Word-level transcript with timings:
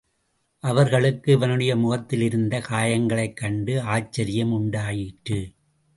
அவர்களுக்கு 0.59 1.31
இவனுடைய 1.31 1.75
முகத்திலிருந்த 1.75 2.59
காயங்களைக் 2.59 3.35
கண்டு 3.35 3.81
ஆச்சரியம் 3.81 4.51
உண்டாயிற்று. 4.51 5.53